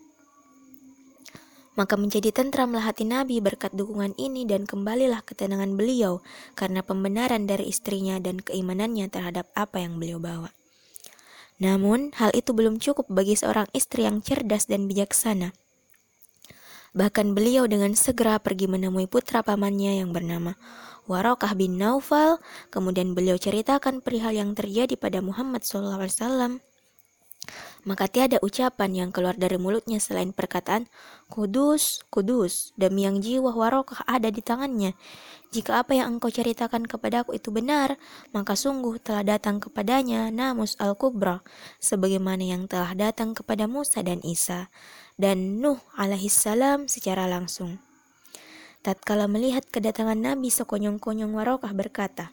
Maka 1.78 1.94
menjadi 1.94 2.35
tentramlah 2.35 2.82
hati 2.82 3.06
Nabi 3.06 3.38
berkat 3.38 3.70
dukungan 3.70 4.18
ini 4.18 4.42
dan 4.50 4.66
kembalilah 4.66 5.23
ketenangan 5.23 5.78
beliau 5.78 6.26
karena 6.58 6.82
pembenaran 6.82 7.47
dari 7.47 7.70
istrinya 7.70 8.18
dan 8.18 8.42
keimanannya 8.42 9.06
terhadap 9.06 9.47
apa 9.54 9.78
yang 9.78 9.94
beliau 10.02 10.18
bawa. 10.18 10.50
Namun, 11.62 12.11
hal 12.18 12.35
itu 12.35 12.50
belum 12.50 12.82
cukup 12.82 13.06
bagi 13.06 13.38
seorang 13.38 13.70
istri 13.70 14.11
yang 14.11 14.18
cerdas 14.26 14.66
dan 14.66 14.90
bijaksana. 14.90 15.54
Bahkan 16.99 17.31
beliau 17.31 17.71
dengan 17.71 17.95
segera 17.95 18.43
pergi 18.43 18.67
menemui 18.67 19.07
putra 19.07 19.47
pamannya 19.47 20.02
yang 20.02 20.11
bernama 20.11 20.59
Warokah 21.07 21.55
bin 21.55 21.78
Naufal. 21.78 22.43
Kemudian 22.75 23.14
beliau 23.14 23.38
ceritakan 23.38 24.02
perihal 24.02 24.35
yang 24.35 24.59
terjadi 24.59 24.99
pada 24.99 25.23
Muhammad 25.23 25.62
SAW. 25.62 26.59
Maka 27.87 28.11
tiada 28.11 28.37
ucapan 28.43 28.90
yang 29.07 29.11
keluar 29.14 29.38
dari 29.38 29.57
mulutnya 29.57 30.02
selain 30.02 30.35
perkataan, 30.35 30.90
Kudus, 31.31 32.05
Kudus, 32.12 32.76
demi 32.76 33.07
yang 33.07 33.23
jiwa 33.23 33.55
warokah 33.55 34.05
ada 34.05 34.28
di 34.28 34.43
tangannya. 34.45 34.93
Jika 35.49 35.81
apa 35.81 35.97
yang 35.97 36.19
engkau 36.19 36.28
ceritakan 36.28 36.85
kepadaku 36.85 37.38
itu 37.38 37.49
benar, 37.49 37.97
maka 38.37 38.52
sungguh 38.52 39.00
telah 39.00 39.25
datang 39.25 39.62
kepadanya 39.62 40.28
Namus 40.28 40.76
Al-Kubra, 40.76 41.40
sebagaimana 41.81 42.45
yang 42.45 42.69
telah 42.69 42.93
datang 42.93 43.33
kepada 43.33 43.64
Musa 43.64 44.05
dan 44.05 44.21
Isa, 44.21 44.69
dan 45.18 45.58
Nuh 45.58 45.82
alaihissalam 45.98 46.87
secara 46.87 47.26
langsung. 47.26 47.82
Tatkala 48.80 49.26
melihat 49.26 49.66
kedatangan 49.68 50.16
Nabi 50.16 50.48
sekonyong-konyong 50.48 51.34
warokah 51.34 51.75
berkata, 51.75 52.30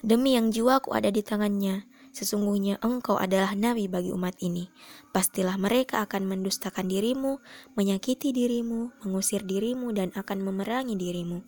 Demi 0.00 0.38
yang 0.38 0.54
jiwaku 0.54 0.94
ada 0.94 1.10
di 1.10 1.20
tangannya, 1.20 1.84
Sesungguhnya 2.14 2.78
engkau 2.78 3.18
adalah 3.18 3.58
nabi 3.58 3.90
bagi 3.90 4.14
umat 4.14 4.38
ini. 4.38 4.70
Pastilah 5.10 5.58
mereka 5.58 5.98
akan 6.06 6.30
mendustakan 6.30 6.86
dirimu, 6.86 7.42
menyakiti 7.74 8.30
dirimu, 8.30 8.94
mengusir 9.02 9.42
dirimu, 9.42 9.90
dan 9.90 10.14
akan 10.14 10.46
memerangi 10.46 10.94
dirimu. 10.94 11.42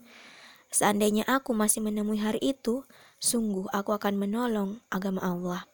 Seandainya 0.75 1.23
aku 1.23 1.55
masih 1.55 1.87
menemui 1.87 2.19
hari 2.19 2.43
itu, 2.43 2.83
sungguh 3.23 3.71
aku 3.71 3.95
akan 3.95 4.19
menolong 4.19 4.83
agama 4.91 5.23
Allah. 5.23 5.71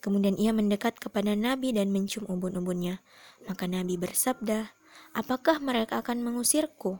Kemudian 0.00 0.36
ia 0.40 0.52
mendekat 0.52 0.96
kepada 0.96 1.36
Nabi 1.36 1.76
dan 1.76 1.92
mencium 1.92 2.24
ubun-ubunnya. 2.28 3.04
Maka 3.44 3.68
Nabi 3.68 4.00
bersabda, 4.00 4.72
Apakah 5.12 5.60
mereka 5.60 6.00
akan 6.00 6.24
mengusirku? 6.24 6.98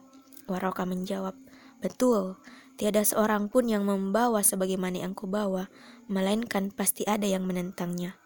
Waroka 0.49 0.85
menjawab, 0.85 1.37
Betul, 1.81 2.37
Tiada 2.81 3.05
seorang 3.05 3.53
pun 3.53 3.69
yang 3.69 3.85
membawa 3.85 4.41
sebagaimana 4.41 5.05
yang 5.05 5.13
kubawa, 5.13 5.69
melainkan 6.09 6.73
pasti 6.73 7.05
ada 7.05 7.29
yang 7.29 7.45
menentangnya. 7.45 8.17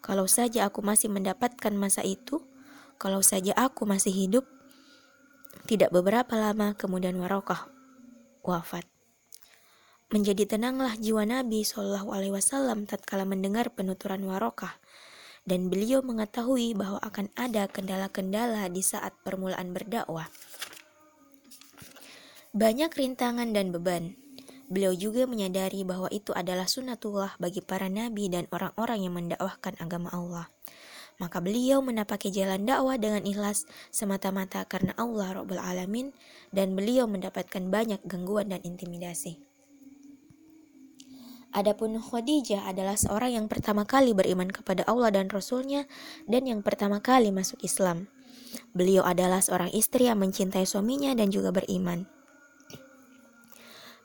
Kalau 0.00 0.24
saja 0.24 0.64
aku 0.64 0.80
masih 0.80 1.12
mendapatkan 1.12 1.68
masa 1.76 2.00
itu, 2.00 2.40
kalau 2.96 3.20
saja 3.20 3.52
aku 3.52 3.84
masih 3.84 4.16
hidup, 4.16 4.48
tidak 5.68 5.92
beberapa 5.92 6.40
lama 6.40 6.72
kemudian 6.72 7.20
Warokah 7.20 7.68
wafat. 8.40 8.97
Menjadi 10.08 10.56
tenanglah 10.56 10.96
jiwa 10.96 11.28
Nabi 11.28 11.68
Shallallahu 11.68 12.16
Alaihi 12.16 12.32
Wasallam 12.32 12.88
tatkala 12.88 13.28
mendengar 13.28 13.68
penuturan 13.68 14.24
Warokah, 14.24 14.80
dan 15.44 15.68
beliau 15.68 16.00
mengetahui 16.00 16.72
bahwa 16.72 16.96
akan 17.04 17.28
ada 17.36 17.68
kendala-kendala 17.68 18.72
di 18.72 18.80
saat 18.80 19.12
permulaan 19.20 19.76
berdakwah. 19.76 20.32
Banyak 22.56 22.88
rintangan 22.88 23.52
dan 23.52 23.68
beban. 23.68 24.16
Beliau 24.72 24.96
juga 24.96 25.28
menyadari 25.28 25.84
bahwa 25.84 26.08
itu 26.08 26.32
adalah 26.32 26.64
sunnatullah 26.64 27.36
bagi 27.36 27.60
para 27.60 27.92
nabi 27.92 28.32
dan 28.32 28.48
orang-orang 28.48 29.04
yang 29.04 29.12
mendakwahkan 29.12 29.76
agama 29.76 30.08
Allah. 30.08 30.48
Maka 31.20 31.44
beliau 31.44 31.84
menapaki 31.84 32.32
jalan 32.32 32.64
dakwah 32.64 32.96
dengan 32.96 33.28
ikhlas 33.28 33.68
semata-mata 33.92 34.64
karena 34.64 34.96
Allah 34.96 35.36
Rabbul 35.36 35.60
Alamin 35.60 36.16
dan 36.48 36.72
beliau 36.72 37.04
mendapatkan 37.04 37.60
banyak 37.68 38.00
gangguan 38.08 38.48
dan 38.48 38.64
intimidasi. 38.64 39.47
Adapun 41.52 41.96
Khadijah 41.96 42.68
adalah 42.68 42.94
seorang 42.94 43.40
yang 43.40 43.46
pertama 43.48 43.88
kali 43.88 44.12
beriman 44.12 44.52
kepada 44.52 44.84
Allah 44.84 45.08
dan 45.12 45.32
Rasulnya 45.32 45.88
dan 46.28 46.44
yang 46.44 46.60
pertama 46.60 47.00
kali 47.00 47.32
masuk 47.32 47.60
Islam. 47.64 48.08
Beliau 48.76 49.04
adalah 49.04 49.40
seorang 49.40 49.72
istri 49.72 50.08
yang 50.08 50.20
mencintai 50.20 50.68
suaminya 50.68 51.12
dan 51.16 51.32
juga 51.32 51.52
beriman 51.52 52.08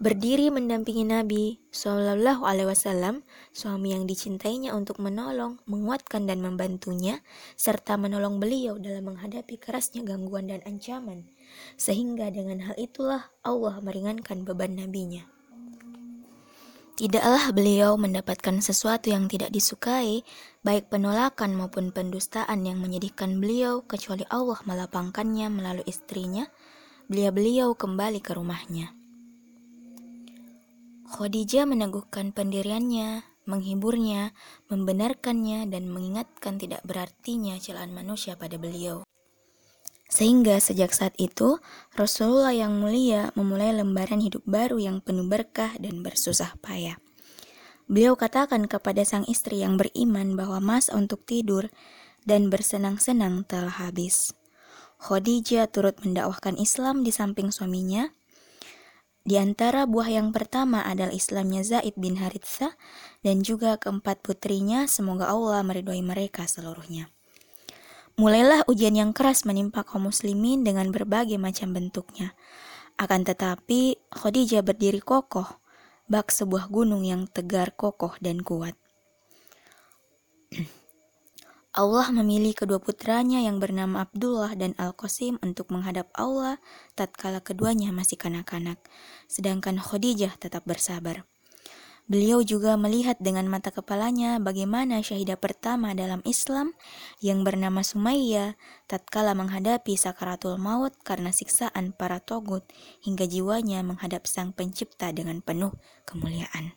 berdiri 0.03 0.51
mendampingi 0.51 1.07
Nabi 1.07 1.63
Shallallahu 1.71 2.43
Alaihi 2.43 2.67
Wasallam, 2.67 3.23
suami 3.55 3.95
yang 3.95 4.03
dicintainya 4.03 4.75
untuk 4.75 4.99
menolong, 4.99 5.63
menguatkan 5.63 6.27
dan 6.27 6.43
membantunya, 6.43 7.23
serta 7.55 7.95
menolong 7.95 8.35
beliau 8.43 8.75
dalam 8.75 9.15
menghadapi 9.15 9.55
kerasnya 9.55 10.03
gangguan 10.03 10.51
dan 10.51 10.59
ancaman, 10.67 11.31
sehingga 11.79 12.27
dengan 12.35 12.67
hal 12.67 12.75
itulah 12.75 13.31
Allah 13.47 13.79
meringankan 13.79 14.43
beban 14.43 14.75
nabinya. 14.75 15.32
Tidaklah 16.93 17.49
beliau 17.57 17.97
mendapatkan 17.97 18.61
sesuatu 18.61 19.09
yang 19.09 19.25
tidak 19.25 19.49
disukai, 19.49 20.21
baik 20.61 20.93
penolakan 20.93 21.57
maupun 21.57 21.89
pendustaan 21.89 22.69
yang 22.69 22.77
menyedihkan 22.77 23.41
beliau, 23.41 23.81
kecuali 23.81 24.21
Allah 24.29 24.61
melapangkannya 24.61 25.49
melalui 25.49 25.85
istrinya. 25.89 26.45
Beliau-beliau 27.09 27.73
kembali 27.73 28.21
ke 28.21 28.37
rumahnya. 28.37 28.93
Khadijah 31.09 31.65
meneguhkan 31.65 32.29
pendiriannya, 32.29 33.25
menghiburnya, 33.49 34.29
membenarkannya, 34.69 35.65
dan 35.73 35.89
mengingatkan 35.89 36.61
tidak 36.61 36.85
berartinya 36.85 37.57
celaan 37.57 37.89
manusia 37.89 38.37
pada 38.37 38.61
beliau. 38.61 39.01
Sehingga 40.11 40.59
sejak 40.61 40.93
saat 40.93 41.15
itu, 41.17 41.57
Rasulullah 41.97 42.53
yang 42.53 42.77
mulia 42.77 43.33
memulai 43.33 43.73
lembaran 43.73 44.21
hidup 44.21 44.45
baru 44.45 44.77
yang 44.77 44.97
penuh 45.01 45.25
berkah 45.25 45.73
dan 45.81 46.05
bersusah 46.05 46.53
payah. 46.61 46.99
Beliau 47.89 48.15
katakan 48.15 48.69
kepada 48.69 49.03
sang 49.03 49.27
istri 49.27 49.59
yang 49.59 49.75
beriman 49.75 50.39
bahwa 50.39 50.63
masa 50.63 50.95
untuk 50.95 51.27
tidur 51.27 51.67
dan 52.23 52.47
bersenang-senang 52.47 53.43
telah 53.43 53.73
habis. 53.73 54.31
Khadijah 55.03 55.67
turut 55.67 55.99
mendakwahkan 55.99 56.55
Islam 56.55 57.03
di 57.03 57.11
samping 57.11 57.51
suaminya, 57.51 58.07
di 59.23 59.39
antara 59.39 59.87
buah 59.87 60.11
yang 60.11 60.35
pertama 60.35 60.83
adalah 60.83 61.15
Islamnya 61.15 61.63
Zaid 61.63 61.95
bin 61.95 62.19
Haritha 62.19 62.75
dan 63.23 63.39
juga 63.39 63.79
keempat 63.79 64.19
putrinya, 64.19 64.83
semoga 64.83 65.31
Allah 65.31 65.63
meridhoi 65.63 66.03
mereka 66.03 66.43
seluruhnya. 66.43 67.07
Mulailah 68.13 68.69
ujian 68.69 68.93
yang 68.93 69.09
keras 69.09 69.41
menimpa 69.41 69.81
kaum 69.81 70.05
muslimin 70.05 70.61
dengan 70.61 70.93
berbagai 70.93 71.41
macam 71.41 71.73
bentuknya. 71.73 72.37
Akan 72.93 73.25
tetapi, 73.25 73.97
Khadijah 74.13 74.61
berdiri 74.61 75.01
kokoh, 75.01 75.49
bak 76.05 76.29
sebuah 76.29 76.69
gunung 76.69 77.01
yang 77.01 77.25
tegar 77.25 77.73
kokoh 77.73 78.13
dan 78.21 78.45
kuat. 78.45 78.77
Allah 81.73 82.13
memilih 82.13 82.53
kedua 82.53 82.77
putranya 82.77 83.41
yang 83.41 83.57
bernama 83.57 84.05
Abdullah 84.05 84.53
dan 84.53 84.77
Al-Qasim 84.77 85.41
untuk 85.41 85.73
menghadap 85.73 86.05
Allah 86.13 86.61
tatkala 86.93 87.41
keduanya 87.41 87.89
masih 87.89 88.21
kanak-kanak, 88.21 88.77
sedangkan 89.25 89.81
Khadijah 89.81 90.37
tetap 90.37 90.69
bersabar. 90.69 91.25
Beliau 92.03 92.43
juga 92.43 92.75
melihat 92.75 93.15
dengan 93.23 93.47
mata 93.47 93.71
kepalanya 93.71 94.35
bagaimana 94.35 94.99
syahidah 94.99 95.39
pertama 95.39 95.95
dalam 95.95 96.19
Islam 96.27 96.75
yang 97.23 97.47
bernama 97.47 97.79
Sumayyah 97.79 98.59
tatkala 98.91 99.31
menghadapi 99.31 99.95
sakaratul 99.95 100.59
maut 100.59 100.91
karena 101.07 101.31
siksaan 101.31 101.95
para 101.95 102.19
togut 102.19 102.67
hingga 103.07 103.23
jiwanya 103.23 103.79
menghadap 103.87 104.27
sang 104.27 104.51
pencipta 104.51 105.15
dengan 105.15 105.39
penuh 105.39 105.71
kemuliaan. 106.03 106.75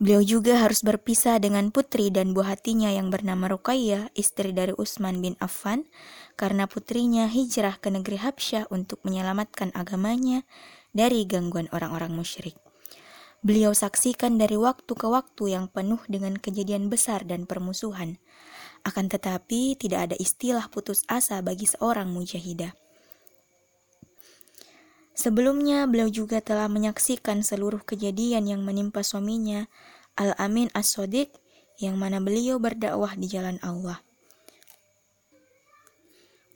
Beliau 0.00 0.24
juga 0.24 0.58
harus 0.58 0.80
berpisah 0.82 1.36
dengan 1.38 1.68
putri 1.70 2.08
dan 2.08 2.32
buah 2.34 2.58
hatinya 2.58 2.90
yang 2.90 3.12
bernama 3.12 3.46
Ruqayyah, 3.54 4.10
istri 4.18 4.50
dari 4.50 4.74
Utsman 4.74 5.22
bin 5.22 5.38
Affan, 5.38 5.86
karena 6.34 6.66
putrinya 6.66 7.30
hijrah 7.30 7.78
ke 7.78 7.92
negeri 7.92 8.18
Habsyah 8.18 8.66
untuk 8.72 8.98
menyelamatkan 9.06 9.70
agamanya 9.78 10.42
dari 10.90 11.22
gangguan 11.22 11.70
orang-orang 11.70 12.18
musyrik. 12.18 12.58
Beliau 13.42 13.74
saksikan 13.74 14.38
dari 14.38 14.54
waktu 14.54 14.94
ke 14.94 15.06
waktu 15.10 15.58
yang 15.58 15.66
penuh 15.66 15.98
dengan 16.06 16.38
kejadian 16.38 16.86
besar 16.86 17.26
dan 17.26 17.42
permusuhan. 17.50 18.22
Akan 18.86 19.10
tetapi, 19.10 19.74
tidak 19.74 20.10
ada 20.10 20.16
istilah 20.18 20.70
putus 20.70 21.02
asa 21.10 21.42
bagi 21.42 21.66
seorang 21.66 22.06
mujahidah. 22.14 22.70
Sebelumnya, 25.18 25.90
beliau 25.90 26.06
juga 26.06 26.38
telah 26.38 26.70
menyaksikan 26.70 27.42
seluruh 27.42 27.82
kejadian 27.82 28.46
yang 28.46 28.62
menimpa 28.62 29.02
suaminya, 29.02 29.66
Al-Amin 30.14 30.70
As-Sodiq, 30.70 31.34
yang 31.82 31.98
mana 31.98 32.22
beliau 32.22 32.62
berdakwah 32.62 33.18
di 33.18 33.26
jalan 33.26 33.58
Allah. 33.58 34.06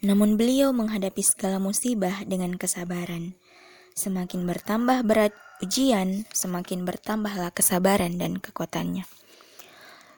Namun 0.07 0.38
beliau 0.38 0.70
menghadapi 0.70 1.18
segala 1.18 1.59
musibah 1.59 2.22
dengan 2.22 2.55
kesabaran. 2.55 3.35
Semakin 3.96 4.46
bertambah 4.46 5.03
berat 5.03 5.35
ujian, 5.62 6.29
semakin 6.35 6.85
bertambahlah 6.85 7.53
kesabaran 7.53 8.19
dan 8.21 8.37
kekuatannya. 8.40 9.09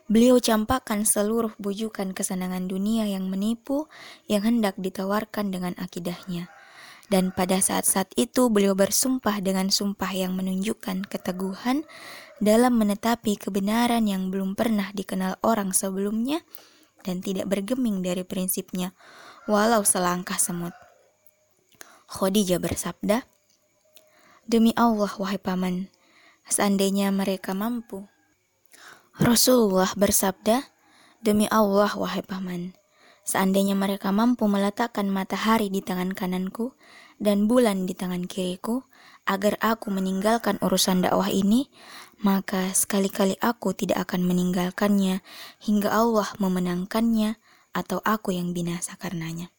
Beliau 0.08 0.40
campakkan 0.40 1.04
seluruh 1.04 1.52
bujukan 1.60 2.16
kesenangan 2.16 2.64
dunia 2.64 3.04
yang 3.04 3.28
menipu 3.28 3.92
yang 4.24 4.40
hendak 4.42 4.74
ditawarkan 4.80 5.52
dengan 5.52 5.76
akidahnya 5.76 6.48
dan 7.08 7.32
pada 7.32 7.58
saat-saat 7.58 8.12
itu 8.20 8.52
beliau 8.52 8.76
bersumpah 8.76 9.40
dengan 9.40 9.72
sumpah 9.72 10.12
yang 10.12 10.36
menunjukkan 10.36 11.08
keteguhan 11.08 11.88
dalam 12.38 12.76
menetapi 12.76 13.40
kebenaran 13.40 14.04
yang 14.04 14.28
belum 14.28 14.54
pernah 14.54 14.92
dikenal 14.92 15.40
orang 15.40 15.72
sebelumnya 15.72 16.44
dan 17.02 17.24
tidak 17.24 17.48
bergeming 17.48 18.04
dari 18.04 18.22
prinsipnya 18.28 18.92
walau 19.48 19.82
selangkah 19.82 20.36
semut. 20.36 20.76
Khadijah 22.08 22.60
bersabda, 22.60 23.24
Demi 24.48 24.72
Allah 24.80 25.12
wahai 25.20 25.36
paman, 25.36 25.92
seandainya 26.48 27.12
mereka 27.12 27.52
mampu. 27.52 28.08
Rasulullah 29.20 29.92
bersabda, 29.92 30.64
Demi 31.20 31.44
Allah, 31.52 31.92
wahai 31.92 32.24
paman, 32.24 32.72
seandainya 33.28 33.76
mereka 33.76 34.08
mampu 34.08 34.48
meletakkan 34.48 35.12
matahari 35.12 35.68
di 35.68 35.84
tangan 35.84 36.16
kananku 36.16 36.72
dan 37.20 37.44
bulan 37.44 37.84
di 37.84 37.92
tangan 37.92 38.24
kiriku, 38.24 38.88
agar 39.28 39.60
aku 39.60 39.92
meninggalkan 39.92 40.56
urusan 40.64 41.04
dakwah 41.04 41.28
ini, 41.28 41.68
maka 42.24 42.72
sekali-kali 42.72 43.36
aku 43.44 43.76
tidak 43.76 44.08
akan 44.08 44.24
meninggalkannya 44.24 45.20
hingga 45.60 45.92
Allah 45.92 46.32
memenangkannya 46.40 47.36
atau 47.76 48.00
aku 48.00 48.32
yang 48.32 48.56
binasa 48.56 48.96
karenanya. 48.96 49.52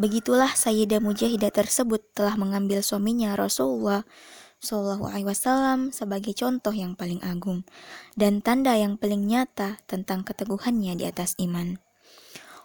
Begitulah 0.00 0.56
Sayyidah 0.56 1.04
Mujahidah 1.04 1.52
tersebut 1.52 2.00
telah 2.16 2.32
mengambil 2.40 2.80
suaminya 2.80 3.36
Rasulullah 3.36 4.08
Shallallahu 4.56 5.04
Alaihi 5.04 5.28
Wasallam 5.28 5.92
sebagai 5.92 6.32
contoh 6.32 6.72
yang 6.72 6.96
paling 6.96 7.20
agung 7.20 7.68
dan 8.16 8.40
tanda 8.40 8.72
yang 8.80 8.96
paling 8.96 9.28
nyata 9.28 9.76
tentang 9.84 10.24
keteguhannya 10.24 10.96
di 10.96 11.04
atas 11.04 11.36
iman. 11.36 11.76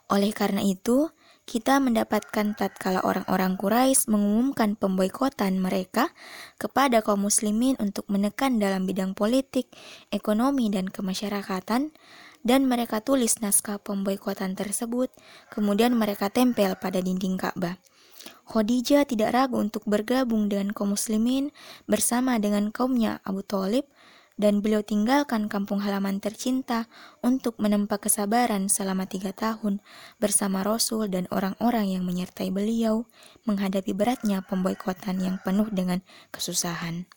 Oleh 0.08 0.32
karena 0.32 0.64
itu, 0.64 1.12
kita 1.44 1.84
mendapatkan 1.84 2.56
tatkala 2.56 3.04
orang-orang 3.04 3.60
Quraisy 3.60 4.08
mengumumkan 4.08 4.80
pemboikotan 4.80 5.60
mereka 5.60 6.16
kepada 6.56 7.04
kaum 7.04 7.28
muslimin 7.28 7.76
untuk 7.84 8.08
menekan 8.08 8.64
dalam 8.64 8.88
bidang 8.88 9.12
politik, 9.12 9.68
ekonomi, 10.08 10.72
dan 10.72 10.88
kemasyarakatan, 10.88 11.92
dan 12.46 12.70
mereka 12.70 13.02
tulis 13.02 13.42
naskah 13.42 13.82
pemboikotan 13.82 14.54
tersebut, 14.54 15.10
kemudian 15.50 15.98
mereka 15.98 16.30
tempel 16.30 16.78
pada 16.78 17.02
dinding 17.02 17.42
Ka'bah. 17.42 17.82
Khadijah 18.46 19.10
tidak 19.10 19.34
ragu 19.34 19.58
untuk 19.58 19.82
bergabung 19.90 20.46
dengan 20.46 20.70
kaum 20.70 20.94
muslimin 20.94 21.50
bersama 21.90 22.38
dengan 22.38 22.70
kaumnya 22.70 23.18
Abu 23.26 23.42
Talib 23.42 23.90
dan 24.36 24.60
beliau 24.60 24.84
tinggalkan 24.84 25.48
kampung 25.48 25.80
halaman 25.80 26.20
tercinta 26.20 26.92
untuk 27.24 27.56
menempa 27.58 27.96
kesabaran 27.98 28.68
selama 28.68 29.08
tiga 29.08 29.32
tahun 29.32 29.80
bersama 30.20 30.62
Rasul 30.62 31.08
dan 31.08 31.26
orang-orang 31.32 31.96
yang 31.98 32.04
menyertai 32.04 32.52
beliau 32.52 33.08
menghadapi 33.48 33.96
beratnya 33.96 34.44
pemboikotan 34.44 35.24
yang 35.24 35.40
penuh 35.42 35.72
dengan 35.72 36.04
kesusahan 36.36 37.08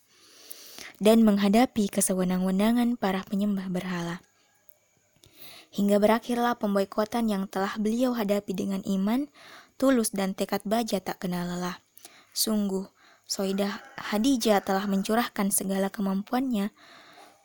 dan 1.03 1.27
menghadapi 1.27 1.91
kesewenang-wenangan 1.91 2.97
para 2.97 3.27
penyembah 3.27 3.67
berhala 3.67 4.23
hingga 5.75 6.01
berakhirlah 6.01 6.57
pemboikotan 6.57 7.29
yang 7.29 7.45
telah 7.47 7.77
beliau 7.77 8.17
hadapi 8.17 8.53
dengan 8.57 8.81
iman, 8.85 9.29
tulus 9.77 10.11
dan 10.11 10.33
tekad 10.33 10.65
baja 10.65 10.99
tak 10.99 11.23
kenal 11.23 11.47
lelah. 11.47 11.81
Sungguh, 12.33 12.87
Soidah 13.29 13.85
Hadijah 14.01 14.65
telah 14.65 14.89
mencurahkan 14.89 15.53
segala 15.53 15.93
kemampuannya 15.93 16.73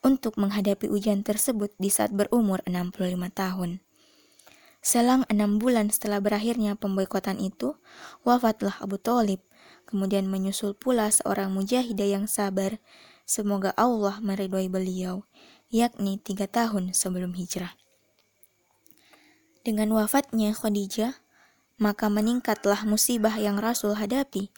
untuk 0.00 0.40
menghadapi 0.40 0.88
ujian 0.88 1.20
tersebut 1.20 1.76
di 1.76 1.92
saat 1.92 2.12
berumur 2.12 2.64
65 2.64 3.20
tahun. 3.32 3.84
Selang 4.84 5.24
enam 5.32 5.56
bulan 5.56 5.88
setelah 5.88 6.20
berakhirnya 6.20 6.76
pemboikotan 6.76 7.40
itu, 7.40 7.76
wafatlah 8.20 8.76
Abu 8.84 9.00
Talib. 9.00 9.40
Kemudian 9.88 10.28
menyusul 10.28 10.76
pula 10.76 11.08
seorang 11.08 11.52
mujahidah 11.52 12.04
yang 12.04 12.28
sabar. 12.28 12.80
Semoga 13.24 13.72
Allah 13.80 14.20
meridhoi 14.20 14.68
beliau, 14.68 15.24
yakni 15.72 16.20
tiga 16.20 16.44
tahun 16.44 16.92
sebelum 16.92 17.32
hijrah. 17.32 17.72
Dengan 19.64 19.96
wafatnya 19.96 20.52
Khadijah, 20.52 21.24
maka 21.80 22.12
meningkatlah 22.12 22.84
musibah 22.84 23.32
yang 23.40 23.56
Rasul 23.56 23.96
hadapi. 23.96 24.52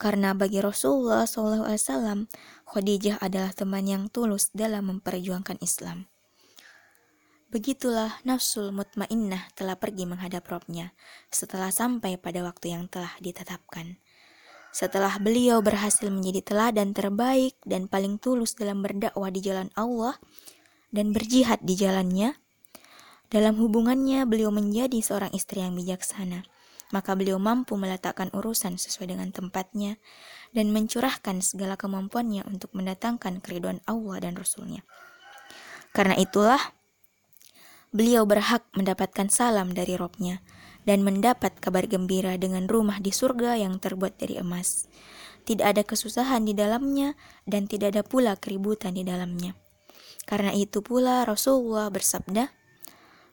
Karena 0.00 0.32
bagi 0.32 0.64
Rasulullah 0.64 1.28
SAW, 1.28 2.24
Khadijah 2.64 3.20
adalah 3.20 3.52
teman 3.52 3.84
yang 3.84 4.08
tulus 4.08 4.48
dalam 4.56 4.88
memperjuangkan 4.88 5.60
Islam. 5.60 6.08
Begitulah 7.52 8.18
nafsul 8.24 8.72
mutmainnah 8.72 9.52
telah 9.54 9.76
pergi 9.76 10.10
menghadap 10.10 10.42
Robnya 10.48 10.90
setelah 11.30 11.70
sampai 11.70 12.18
pada 12.18 12.42
waktu 12.42 12.74
yang 12.74 12.90
telah 12.90 13.14
ditetapkan. 13.22 14.00
Setelah 14.74 15.22
beliau 15.22 15.62
berhasil 15.62 16.10
menjadi 16.10 16.42
teladan 16.42 16.90
terbaik 16.90 17.54
dan 17.62 17.86
paling 17.86 18.18
tulus 18.18 18.58
dalam 18.58 18.82
berdakwah 18.82 19.30
di 19.30 19.38
jalan 19.38 19.70
Allah 19.78 20.18
dan 20.90 21.14
berjihad 21.14 21.62
di 21.62 21.78
jalannya, 21.78 22.34
dalam 23.34 23.58
hubungannya, 23.58 24.22
beliau 24.30 24.54
menjadi 24.54 25.02
seorang 25.02 25.34
istri 25.34 25.58
yang 25.58 25.74
bijaksana. 25.74 26.46
Maka 26.94 27.18
beliau 27.18 27.42
mampu 27.42 27.74
meletakkan 27.74 28.30
urusan 28.30 28.78
sesuai 28.78 29.10
dengan 29.10 29.34
tempatnya 29.34 29.98
dan 30.54 30.70
mencurahkan 30.70 31.42
segala 31.42 31.74
kemampuannya 31.74 32.46
untuk 32.46 32.70
mendatangkan 32.78 33.42
keriduan 33.42 33.82
Allah 33.90 34.22
dan 34.22 34.38
Rasulnya. 34.38 34.86
Karena 35.90 36.14
itulah, 36.14 36.62
beliau 37.90 38.22
berhak 38.22 38.62
mendapatkan 38.78 39.26
salam 39.26 39.74
dari 39.74 39.98
Robnya 39.98 40.38
dan 40.86 41.02
mendapat 41.02 41.58
kabar 41.58 41.90
gembira 41.90 42.38
dengan 42.38 42.70
rumah 42.70 43.02
di 43.02 43.10
surga 43.10 43.58
yang 43.58 43.82
terbuat 43.82 44.14
dari 44.14 44.38
emas. 44.38 44.86
Tidak 45.42 45.66
ada 45.66 45.82
kesusahan 45.82 46.46
di 46.46 46.54
dalamnya 46.54 47.18
dan 47.50 47.66
tidak 47.66 47.98
ada 47.98 48.02
pula 48.06 48.38
keributan 48.38 48.94
di 48.94 49.02
dalamnya. 49.02 49.58
Karena 50.22 50.54
itu 50.54 50.86
pula 50.86 51.26
Rasulullah 51.26 51.90
bersabda, 51.90 52.63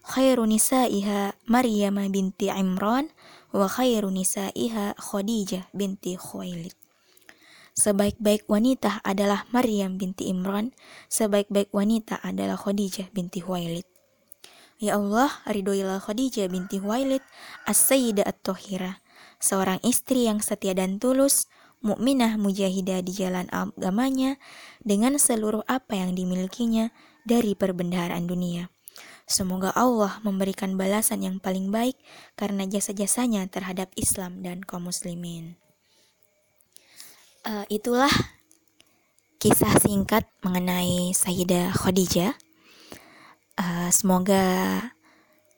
khairu 0.02 0.50
nisaiha 0.50 1.38
Maryam 1.46 2.02
binti 2.10 2.50
Imran 2.50 3.14
wa 3.54 3.70
khairu 3.70 4.10
nisaiha 4.10 4.98
Khadijah 4.98 5.70
binti 5.72 6.18
Khuwailid. 6.18 6.74
Sebaik-baik 7.72 8.52
wanita 8.52 9.00
adalah 9.06 9.48
Maryam 9.56 9.96
binti 9.96 10.28
Imran, 10.28 10.76
sebaik-baik 11.08 11.72
wanita 11.72 12.20
adalah 12.20 12.60
Khadijah 12.60 13.14
binti 13.16 13.40
Khuwailid. 13.40 13.88
Ya 14.82 14.98
Allah, 14.98 15.30
ridhoilah 15.48 16.02
Khadijah 16.02 16.52
binti 16.52 16.82
Khuwailid 16.82 17.24
as-sayyidah 17.70 18.28
at-tahira, 18.28 19.00
seorang 19.40 19.80
istri 19.86 20.28
yang 20.28 20.44
setia 20.44 20.76
dan 20.76 20.98
tulus, 20.98 21.48
mukminah 21.86 22.38
mujahidah 22.38 23.02
di 23.06 23.14
jalan 23.14 23.48
agamanya 23.54 24.38
dengan 24.82 25.18
seluruh 25.18 25.66
apa 25.66 25.98
yang 25.98 26.14
dimilikinya 26.18 26.90
dari 27.26 27.54
perbendaharaan 27.54 28.26
dunia. 28.26 28.70
Semoga 29.32 29.72
Allah 29.80 30.20
memberikan 30.28 30.76
balasan 30.76 31.24
yang 31.24 31.40
paling 31.40 31.72
baik 31.72 31.96
karena 32.36 32.68
jasa-jasanya 32.68 33.48
terhadap 33.48 33.88
Islam 33.96 34.44
dan 34.44 34.60
kaum 34.60 34.92
muslimin. 34.92 35.56
Uh, 37.48 37.64
itulah 37.72 38.12
kisah 39.40 39.72
singkat 39.80 40.28
mengenai 40.44 41.16
Sayyidah 41.16 41.72
Khadijah. 41.72 42.36
Uh, 43.56 43.88
semoga 43.88 44.44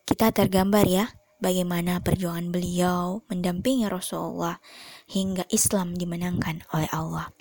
kita 0.05 0.29
tergambar 0.29 0.85
ya 0.85 1.09
bagaimana 1.41 1.97
perjuangan 1.99 2.53
beliau 2.53 3.25
mendampingi 3.25 3.89
Rasulullah 3.89 4.61
hingga 5.09 5.49
Islam 5.49 5.97
dimenangkan 5.97 6.61
oleh 6.77 6.93
Allah. 6.93 7.33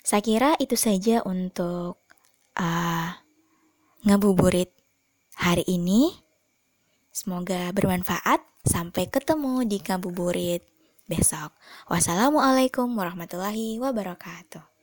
Saya 0.00 0.24
kira 0.24 0.56
itu 0.56 0.80
saja 0.80 1.20
untuk 1.28 2.00
uh, 2.56 3.08
ngabuburit 4.02 4.73
hari 5.38 5.62
ini. 5.68 6.14
Semoga 7.14 7.70
bermanfaat. 7.70 8.42
Sampai 8.64 9.12
ketemu 9.12 9.68
di 9.68 9.76
Kabuburit 9.76 10.64
besok. 11.04 11.52
Wassalamualaikum 11.86 12.88
warahmatullahi 12.96 13.76
wabarakatuh. 13.76 14.73